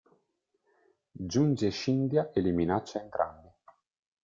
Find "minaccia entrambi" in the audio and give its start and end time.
2.51-3.49